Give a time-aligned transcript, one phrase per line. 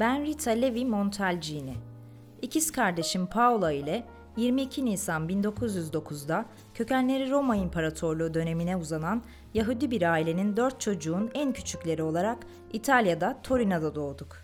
[0.00, 1.74] Ben Rita Levi Montalcini.
[2.42, 4.04] İkiz kardeşim Paola ile
[4.36, 9.22] 22 Nisan 1909'da kökenleri Roma İmparatorluğu dönemine uzanan
[9.54, 12.38] Yahudi bir ailenin dört çocuğun en küçükleri olarak
[12.72, 14.36] İtalya'da Torino'da doğduk.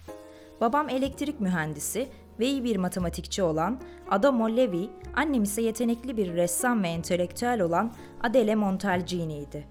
[0.61, 2.09] Babam elektrik mühendisi
[2.39, 3.81] ve iyi bir matematikçi olan
[4.11, 9.67] Adamo Levi, annem ise yetenekli bir ressam ve entelektüel olan Adele Montalcini'ydi.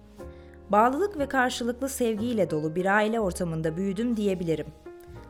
[0.69, 4.67] Bağlılık ve karşılıklı sevgiyle dolu bir aile ortamında büyüdüm diyebilirim.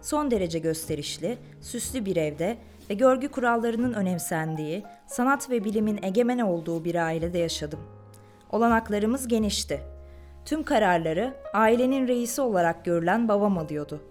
[0.02, 2.58] Son derece gösterişli, süslü bir evde
[2.90, 7.80] ve görgü kurallarının önemsendiği, sanat ve bilimin egemen olduğu bir ailede yaşadım.
[8.52, 9.82] Olanaklarımız genişti.
[10.46, 14.02] Tüm kararları ailenin reisi olarak görülen babam alıyordu.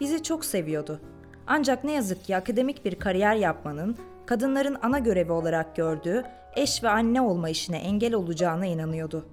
[0.00, 1.00] Bizi çok seviyordu.
[1.46, 6.24] Ancak ne yazık ki akademik bir kariyer yapmanın kadınların ana görevi olarak gördüğü
[6.56, 9.26] eş ve anne olma işine engel olacağına inanıyordu.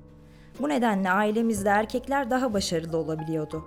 [0.60, 3.66] Bu nedenle ailemizde erkekler daha başarılı olabiliyordu.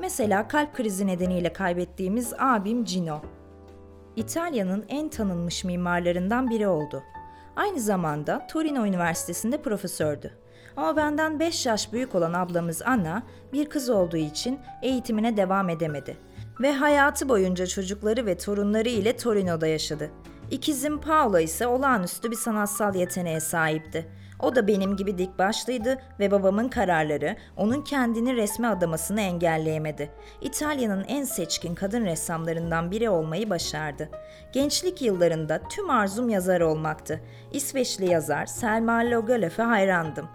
[0.00, 3.20] Mesela kalp krizi nedeniyle kaybettiğimiz abim Gino.
[4.16, 7.02] İtalya'nın en tanınmış mimarlarından biri oldu.
[7.56, 10.30] Aynı zamanda Torino Üniversitesi'nde profesördü.
[10.76, 16.16] Ama benden 5 yaş büyük olan ablamız Anna bir kız olduğu için eğitimine devam edemedi
[16.60, 20.10] ve hayatı boyunca çocukları ve torunları ile Torino'da yaşadı.
[20.50, 24.06] İkizim Paolo ise olağanüstü bir sanatsal yeteneğe sahipti.
[24.42, 30.10] O da benim gibi dik başlıydı ve babamın kararları onun kendini resme adamasını engelleyemedi.
[30.40, 34.08] İtalya'nın en seçkin kadın ressamlarından biri olmayı başardı.
[34.52, 37.20] Gençlik yıllarında tüm arzum yazar olmaktı.
[37.52, 40.28] İsveçli yazar Selma Lagerlöf'e hayrandım.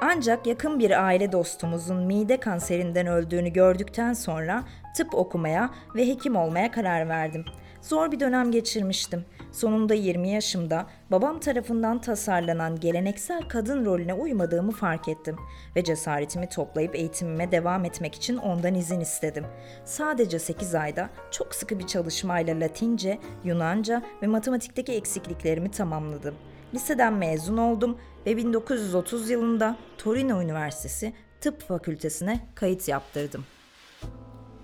[0.00, 4.64] Ancak yakın bir aile dostumuzun mide kanserinden öldüğünü gördükten sonra
[4.96, 7.44] tıp okumaya ve hekim olmaya karar verdim.
[7.88, 9.24] Zor bir dönem geçirmiştim.
[9.52, 15.36] Sonunda 20 yaşımda babam tarafından tasarlanan geleneksel kadın rolüne uymadığımı fark ettim
[15.76, 19.44] ve cesaretimi toplayıp eğitimime devam etmek için ondan izin istedim.
[19.84, 26.34] Sadece 8 ayda çok sıkı bir çalışmayla Latince, Yunanca ve matematikteki eksikliklerimi tamamladım.
[26.74, 33.44] Liseden mezun oldum ve 1930 yılında Torino Üniversitesi Tıp Fakültesine kayıt yaptırdım.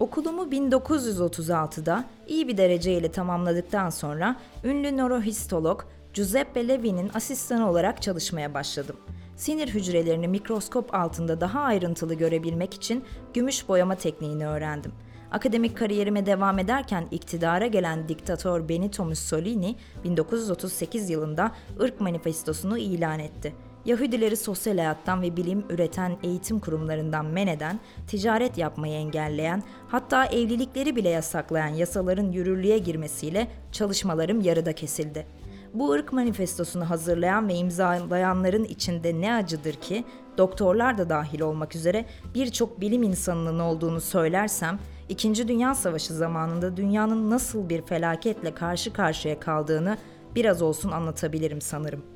[0.00, 5.82] Okulumu 1936'da iyi bir dereceyle tamamladıktan sonra ünlü nörohistolog
[6.15, 8.97] Giuseppe Levi'nin asistanı olarak çalışmaya başladım.
[9.37, 14.93] Sinir hücrelerini mikroskop altında daha ayrıntılı görebilmek için gümüş boyama tekniğini öğrendim.
[15.31, 23.55] Akademik kariyerime devam ederken iktidara gelen diktatör Benito Mussolini 1938 yılında ırk manifestosunu ilan etti.
[23.84, 30.97] Yahudileri sosyal hayattan ve bilim üreten eğitim kurumlarından men eden, ticaret yapmayı engelleyen, hatta evlilikleri
[30.97, 35.27] bile yasaklayan yasaların yürürlüğe girmesiyle çalışmalarım yarıda kesildi.
[35.75, 40.05] Bu ırk manifestosunu hazırlayan ve imzalayanların içinde ne acıdır ki
[40.39, 44.78] doktorlar da dahil olmak üzere birçok bilim insanının olduğunu söylersem
[45.09, 49.99] İkinci Dünya Savaşı zamanında dünyanın nasıl bir felaketle karşı karşıya kaldığını
[50.34, 52.13] biraz olsun anlatabilirim sanırım.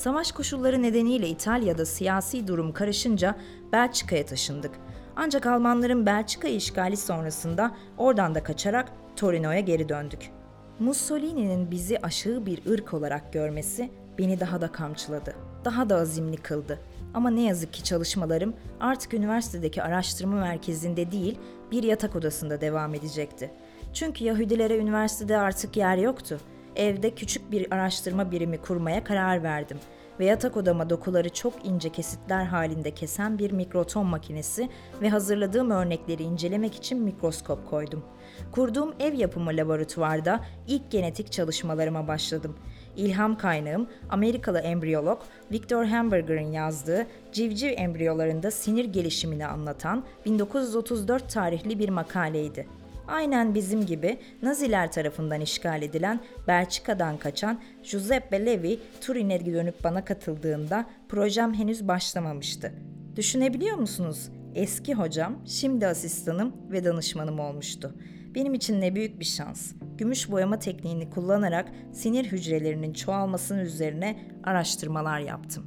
[0.00, 3.36] Savaş koşulları nedeniyle İtalya'da siyasi durum karışınca
[3.72, 4.70] Belçika'ya taşındık.
[5.16, 10.30] Ancak Almanların Belçika işgali sonrasında oradan da kaçarak Torino'ya geri döndük.
[10.78, 15.34] Mussolini'nin bizi aşağı bir ırk olarak görmesi beni daha da kamçıladı.
[15.64, 16.78] Daha da azimli kıldı.
[17.14, 21.38] Ama ne yazık ki çalışmalarım artık üniversitedeki araştırma merkezinde değil,
[21.70, 23.50] bir yatak odasında devam edecekti.
[23.92, 26.40] Çünkü Yahudilere üniversitede artık yer yoktu.
[26.80, 29.78] Evde küçük bir araştırma birimi kurmaya karar verdim
[30.20, 34.68] ve yatak odama dokuları çok ince kesitler halinde kesen bir mikroton makinesi
[35.02, 38.04] ve hazırladığım örnekleri incelemek için mikroskop koydum.
[38.52, 42.56] Kurduğum ev yapımı laboratuvarda ilk genetik çalışmalarıma başladım.
[42.96, 45.18] İlham kaynağım Amerikalı embriyolog
[45.52, 52.79] Victor Hamburger'ın yazdığı civciv embriyolarında sinir gelişimini anlatan 1934 tarihli bir makaleydi.
[53.10, 57.60] Aynen bizim gibi Naziler tarafından işgal edilen Belçika'dan kaçan
[57.90, 62.72] Giuseppe Levi Turin'e dönüp bana katıldığında projem henüz başlamamıştı.
[63.16, 64.30] Düşünebiliyor musunuz?
[64.54, 67.94] Eski hocam, şimdi asistanım ve danışmanım olmuştu.
[68.34, 69.72] Benim için ne büyük bir şans.
[69.98, 75.66] Gümüş boyama tekniğini kullanarak sinir hücrelerinin çoğalmasının üzerine araştırmalar yaptım.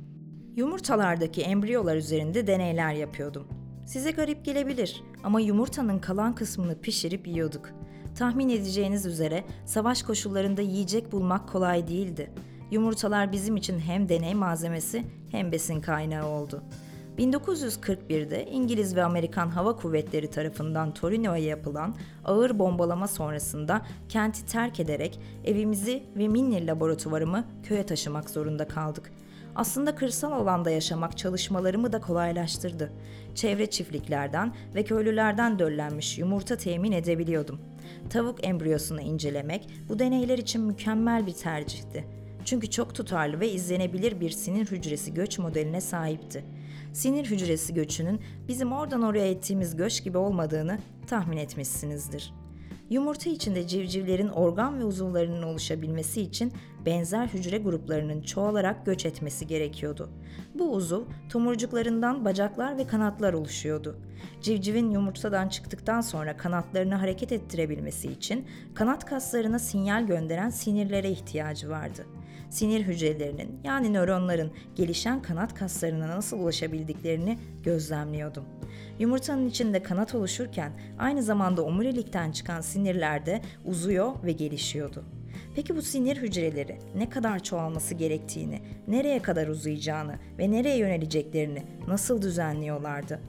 [0.55, 3.62] Yumurtalardaki embriyolar üzerinde deneyler yapıyordum.
[3.85, 7.69] Size garip gelebilir ama yumurtanın kalan kısmını pişirip yiyorduk.
[8.15, 12.31] Tahmin edeceğiniz üzere savaş koşullarında yiyecek bulmak kolay değildi.
[12.71, 16.63] Yumurtalar bizim için hem deney malzemesi hem besin kaynağı oldu.
[17.17, 21.95] 1941'de İngiliz ve Amerikan Hava Kuvvetleri tarafından Torino'ya yapılan
[22.25, 29.11] ağır bombalama sonrasında kenti terk ederek evimizi ve Minni laboratuvarımı köye taşımak zorunda kaldık.
[29.55, 32.93] Aslında kırsal alanda yaşamak çalışmalarımı da kolaylaştırdı.
[33.35, 37.61] Çevre çiftliklerden ve köylülerden döllenmiş yumurta temin edebiliyordum.
[38.09, 42.07] tavuk embriyosunu incelemek bu deneyler için mükemmel bir tercihti.
[42.45, 46.45] Çünkü çok tutarlı ve izlenebilir bir sinir hücresi göç modeline sahipti.
[46.93, 52.42] Sinir hücresi göçünün bizim oradan oraya ettiğimiz göç gibi olmadığını tahmin etmişsinizdir.
[52.93, 56.53] Yumurta içinde civcivlerin organ ve uzuvlarının oluşabilmesi için
[56.85, 60.09] benzer hücre gruplarının çoğalarak göç etmesi gerekiyordu.
[60.55, 63.99] Bu uzuv tomurcuklarından bacaklar ve kanatlar oluşuyordu.
[64.41, 72.05] Civcivin yumurtadan çıktıktan sonra kanatlarını hareket ettirebilmesi için kanat kaslarına sinyal gönderen sinirlere ihtiyacı vardı.
[72.53, 78.45] Sinir hücrelerinin yani nöronların gelişen kanat kaslarına nasıl ulaşabildiklerini gözlemliyordum.
[78.99, 85.05] Yumurtanın içinde kanat oluşurken aynı zamanda omurilikten çıkan sinirler de uzuyor ve gelişiyordu.
[85.55, 92.21] Peki bu sinir hücreleri ne kadar çoğalması gerektiğini, nereye kadar uzayacağını ve nereye yöneleceklerini nasıl
[92.21, 93.19] düzenliyorlardı?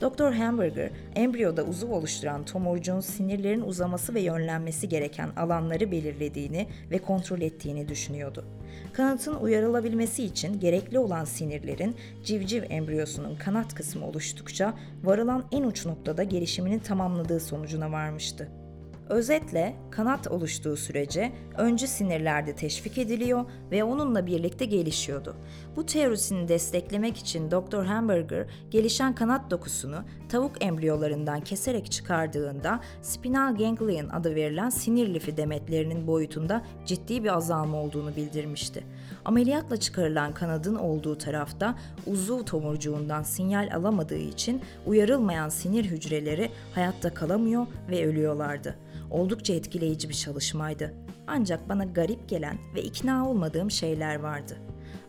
[0.00, 0.32] Dr.
[0.32, 7.88] Hamburger, embriyoda uzuv oluşturan tomurcuğun sinirlerin uzaması ve yönlenmesi gereken alanları belirlediğini ve kontrol ettiğini
[7.88, 8.44] düşünüyordu.
[8.92, 14.74] Kanatın uyarılabilmesi için gerekli olan sinirlerin civciv embriyosunun kanat kısmı oluştukça
[15.04, 18.65] varılan en uç noktada gelişimini tamamladığı sonucuna varmıştı.
[19.08, 25.36] Özetle kanat oluştuğu sürece önce sinirlerde teşvik ediliyor ve onunla birlikte gelişiyordu.
[25.76, 27.84] Bu teorisini desteklemek için Dr.
[27.84, 29.96] Hamburger gelişen kanat dokusunu
[30.28, 37.76] tavuk embriyolarından keserek çıkardığında spinal ganglion adı verilen sinir lifi demetlerinin boyutunda ciddi bir azalma
[37.76, 38.84] olduğunu bildirmişti.
[39.24, 41.74] Ameliyatla çıkarılan kanadın olduğu tarafta
[42.06, 48.76] uzuv tomurcuğundan sinyal alamadığı için uyarılmayan sinir hücreleri hayatta kalamıyor ve ölüyorlardı.
[49.10, 50.94] Oldukça etkileyici bir çalışmaydı.
[51.26, 54.56] Ancak bana garip gelen ve ikna olmadığım şeyler vardı.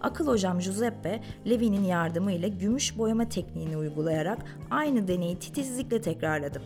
[0.01, 4.39] Akıl hocam Giuseppe, Levi'nin yardımıyla gümüş boyama tekniğini uygulayarak
[4.71, 6.61] aynı deneyi titizlikle tekrarladım.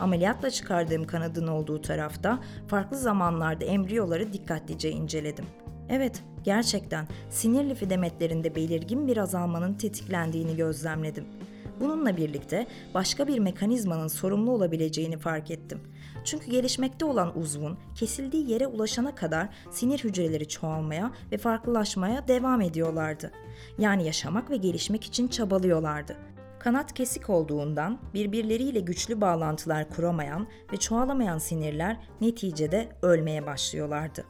[0.00, 2.38] Ameliyatla çıkardığım kanadın olduğu tarafta
[2.68, 5.44] farklı zamanlarda embriyoları dikkatlice inceledim.
[5.88, 11.24] Evet, gerçekten sinir lifi demetlerinde belirgin bir azalmanın tetiklendiğini gözlemledim.
[11.80, 15.80] Bununla birlikte başka bir mekanizmanın sorumlu olabileceğini fark ettim.
[16.24, 23.30] Çünkü gelişmekte olan uzvun kesildiği yere ulaşana kadar sinir hücreleri çoğalmaya ve farklılaşmaya devam ediyorlardı.
[23.78, 26.16] Yani yaşamak ve gelişmek için çabalıyorlardı.
[26.58, 34.24] Kanat kesik olduğundan birbirleriyle güçlü bağlantılar kuramayan ve çoğalamayan sinirler neticede ölmeye başlıyorlardı.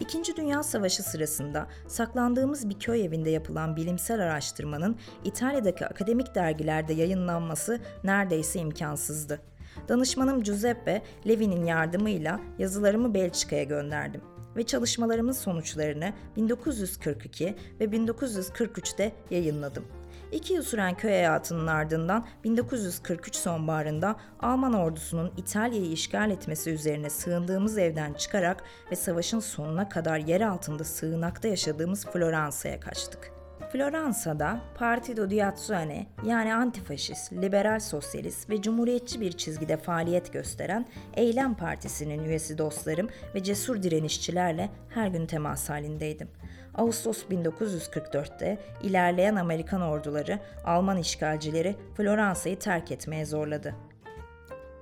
[0.00, 7.80] İkinci Dünya Savaşı sırasında saklandığımız bir köy evinde yapılan bilimsel araştırmanın İtalya'daki akademik dergilerde yayınlanması
[8.04, 9.40] neredeyse imkansızdı.
[9.88, 14.20] Danışmanım Giuseppe Levi'nin yardımıyla yazılarımı Belçika'ya gönderdim
[14.56, 19.84] ve çalışmalarımın sonuçlarını 1942 ve 1943'te yayınladım.
[20.32, 27.78] İki yıl süren köy hayatının ardından 1943 sonbaharında Alman ordusunun İtalya'yı işgal etmesi üzerine sığındığımız
[27.78, 33.37] evden çıkarak ve savaşın sonuna kadar yer altında sığınakta yaşadığımız Floransa'ya kaçtık.
[33.72, 41.54] Floransa'da Partido di Azione yani antifaşist, liberal sosyalist ve cumhuriyetçi bir çizgide faaliyet gösteren Eylem
[41.54, 46.28] Partisi'nin üyesi dostlarım ve cesur direnişçilerle her gün temas halindeydim.
[46.74, 53.74] Ağustos 1944'te ilerleyen Amerikan orduları Alman işgalcileri Floransa'yı terk etmeye zorladı.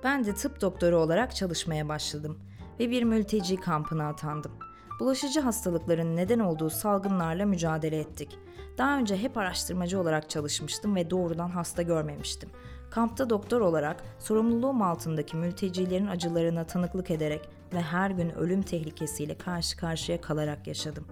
[0.03, 2.39] Ben de tıp doktoru olarak çalışmaya başladım
[2.79, 4.51] ve bir mülteci kampına atandım.
[4.99, 8.39] Bulaşıcı hastalıkların neden olduğu salgınlarla mücadele ettik.
[8.77, 12.49] Daha önce hep araştırmacı olarak çalışmıştım ve doğrudan hasta görmemiştim.
[12.89, 19.77] Kampta doktor olarak sorumluluğum altındaki mültecilerin acılarına tanıklık ederek ve her gün ölüm tehlikesiyle karşı
[19.77, 21.07] karşıya kalarak yaşadım.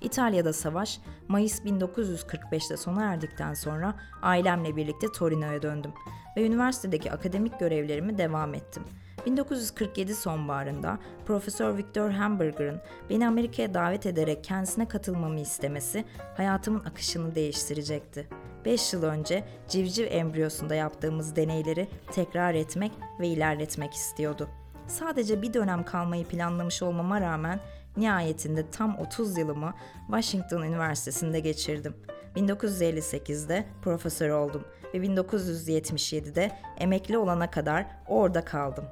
[0.00, 5.92] İtalya'da savaş Mayıs 1945'te sona erdikten sonra ailemle birlikte Torino'ya döndüm
[6.36, 8.84] ve üniversitedeki akademik görevlerimi devam ettim.
[9.26, 16.04] 1947 sonbaharında Profesör Victor Hamburger'ın beni Amerika'ya davet ederek kendisine katılmamı istemesi
[16.36, 18.28] hayatımın akışını değiştirecekti.
[18.64, 24.48] 5 yıl önce civciv embriyosunda yaptığımız deneyleri tekrar etmek ve ilerletmek istiyordu.
[24.86, 27.60] Sadece bir dönem kalmayı planlamış olmama rağmen
[27.96, 29.74] nihayetinde tam 30 yılımı
[30.06, 31.94] Washington Üniversitesi'nde geçirdim.
[32.36, 38.84] 1958'de profesör oldum ve 1977'de emekli olana kadar orada kaldım.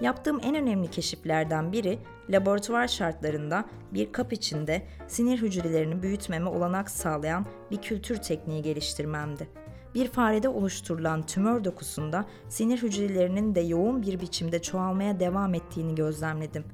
[0.00, 1.98] Yaptığım en önemli keşiflerden biri
[2.30, 9.48] laboratuvar şartlarında bir kap içinde sinir hücrelerini büyütmeme olanak sağlayan bir kültür tekniği geliştirmemdi.
[9.94, 16.64] Bir farede oluşturulan tümör dokusunda sinir hücrelerinin de yoğun bir biçimde çoğalmaya devam ettiğini gözlemledim.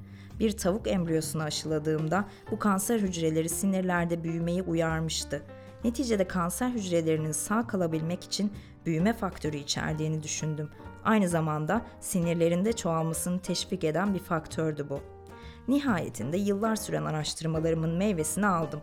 [0.41, 5.43] Bir tavuk embriyosunu aşıladığımda bu kanser hücreleri sinirlerde büyümeyi uyarmıştı.
[5.85, 8.53] Neticede kanser hücrelerinin sağ kalabilmek için
[8.87, 10.71] büyüme faktörü içerdiğini düşündüm.
[11.05, 15.01] Aynı zamanda sinirlerinde çoğalmasını teşvik eden bir faktördü bu.
[15.69, 18.81] Nihayetinde yıllar süren araştırmalarımın meyvesini aldım.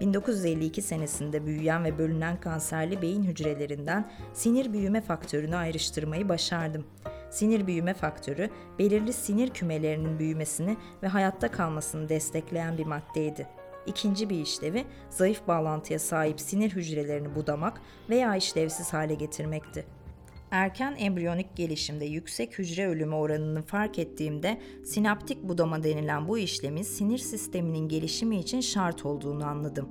[0.00, 6.86] 1952 senesinde büyüyen ve bölünen kanserli beyin hücrelerinden sinir büyüme faktörünü ayrıştırmayı başardım.
[7.30, 13.46] Sinir büyüme faktörü belirli sinir kümelerinin büyümesini ve hayatta kalmasını destekleyen bir maddeydi.
[13.86, 19.97] İkinci bir işlevi zayıf bağlantıya sahip sinir hücrelerini budamak veya işlevsiz hale getirmekti.
[20.50, 27.18] Erken embriyonik gelişimde yüksek hücre ölümü oranını fark ettiğimde sinaptik budama denilen bu işlemin sinir
[27.18, 29.88] sisteminin gelişimi için şart olduğunu anladım.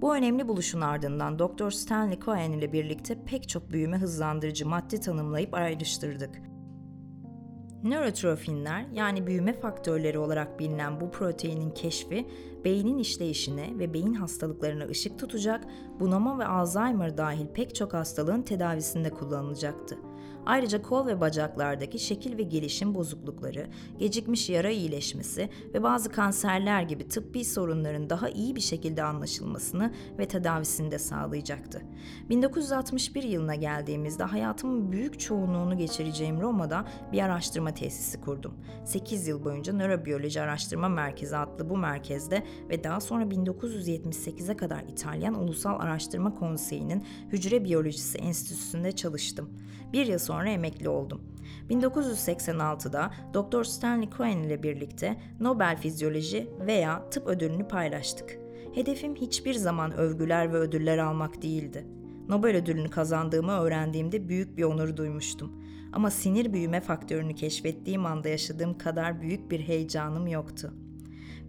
[0.00, 1.70] Bu önemli buluşun ardından Dr.
[1.70, 6.51] Stanley Cohen ile birlikte pek çok büyüme hızlandırıcı madde tanımlayıp ayrıştırdık.
[7.84, 12.26] Nörotrofinler yani büyüme faktörleri olarak bilinen bu proteinin keşfi
[12.64, 15.64] beynin işleyişine ve beyin hastalıklarına ışık tutacak,
[16.00, 19.98] bunama ve Alzheimer dahil pek çok hastalığın tedavisinde kullanılacaktı.
[20.46, 23.66] Ayrıca kol ve bacaklardaki şekil ve gelişim bozuklukları,
[23.98, 30.28] gecikmiş yara iyileşmesi ve bazı kanserler gibi tıbbi sorunların daha iyi bir şekilde anlaşılmasını ve
[30.28, 31.82] tedavisini de sağlayacaktı.
[32.30, 38.54] 1961 yılına geldiğimizde hayatımın büyük çoğunluğunu geçireceğim Roma'da bir araştırma tesisi kurdum.
[38.84, 45.34] 8 yıl boyunca Nörobiyoloji Araştırma Merkezi adlı bu merkezde ve daha sonra 1978'e kadar İtalyan
[45.34, 49.50] Ulusal Araştırma Konseyi'nin Hücre Biyolojisi Enstitüsü'nde çalıştım.
[49.92, 51.20] Bir yıl sonra emekli oldum.
[51.70, 53.64] 1986'da Dr.
[53.64, 58.38] Stanley Cohen ile birlikte Nobel Fizyoloji veya Tıp ödülünü paylaştık.
[58.74, 61.86] Hedefim hiçbir zaman övgüler ve ödüller almak değildi.
[62.28, 65.62] Nobel ödülünü kazandığımı öğrendiğimde büyük bir onur duymuştum.
[65.92, 70.72] Ama sinir büyüme faktörünü keşfettiğim anda yaşadığım kadar büyük bir heyecanım yoktu.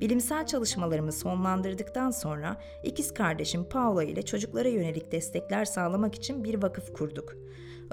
[0.02, 6.94] Bilimsel çalışmalarımı sonlandırdıktan sonra ikiz kardeşim Paula ile çocuklara yönelik destekler sağlamak için bir vakıf
[6.94, 7.36] kurduk.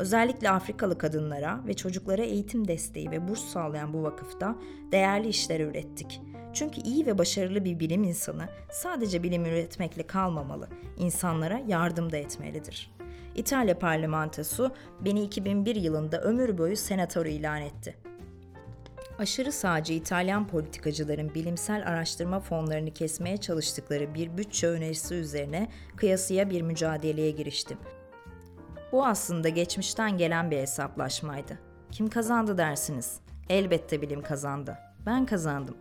[0.01, 4.57] Özellikle Afrikalı kadınlara ve çocuklara eğitim desteği ve burs sağlayan bu vakıfta
[4.93, 6.21] değerli işler ürettik.
[6.53, 12.95] Çünkü iyi ve başarılı bir bilim insanı sadece bilim üretmekle kalmamalı, insanlara yardım da etmelidir.
[13.35, 17.97] İtalya parlamentosu beni 2001 yılında ömür boyu senatör ilan etti.
[19.19, 26.63] Aşırı sağcı İtalyan politikacıların bilimsel araştırma fonlarını kesmeye çalıştıkları bir bütçe önerisi üzerine kıyasıya bir
[26.63, 27.79] mücadeleye giriştim.
[28.93, 31.59] Bu aslında geçmişten gelen bir hesaplaşmaydı.
[31.91, 33.21] Kim kazandı dersiniz?
[33.49, 34.79] Elbette bilim kazandı.
[35.07, 35.77] Ben kazandım.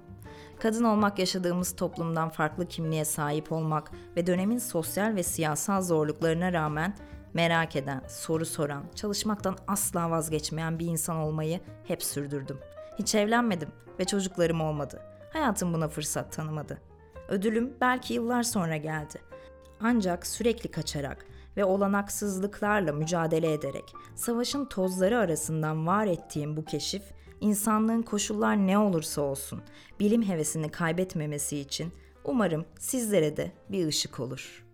[0.60, 6.96] Kadın olmak yaşadığımız toplumdan farklı kimliğe sahip olmak ve dönemin sosyal ve siyasal zorluklarına rağmen
[7.34, 12.60] merak eden, soru soran, çalışmaktan asla vazgeçmeyen bir insan olmayı hep sürdürdüm.
[13.00, 15.02] Hiç evlenmedim ve çocuklarım olmadı.
[15.34, 16.82] Hayatım buna fırsat tanımadı.
[17.28, 19.22] Ödülüm belki yıllar sonra geldi.
[19.82, 21.26] Ancak sürekli kaçarak,
[21.58, 27.04] ve olanaksızlıklarla mücadele ederek savaşın tozları arasından var ettiğim bu keşif,
[27.42, 29.62] insanlığın koşullar ne olursa olsun
[30.00, 34.69] bilim hevesini kaybetmemesi için umarım sizlere de bir ışık olur.''